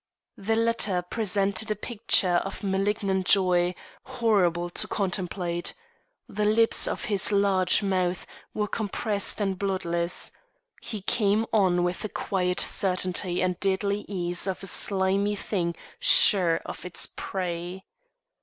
The 0.39 0.55
latter 0.55 1.03
presented 1.03 1.69
a 1.69 1.75
picture 1.75 2.37
of 2.37 2.63
malignant 2.63 3.27
joy, 3.27 3.75
horrible 4.03 4.67
to 4.71 4.87
contemplate. 4.87 5.75
The 6.27 6.43
lips 6.45 6.87
of 6.87 7.05
his 7.05 7.31
large 7.31 7.83
mouth 7.83 8.25
were 8.51 8.67
compressed 8.67 9.39
and 9.39 9.59
bloodless. 9.59 10.31
He 10.81 11.01
came 11.03 11.45
on 11.53 11.83
with 11.83 12.01
the 12.01 12.09
quiet 12.09 12.59
certainty 12.59 13.43
and 13.43 13.59
deadly 13.59 14.05
ease 14.07 14.47
of 14.47 14.63
a 14.63 14.65
slimy 14.65 15.35
thing 15.35 15.75
sure 15.99 16.55
of 16.65 16.83
its 16.83 17.07
prey. 17.15 17.85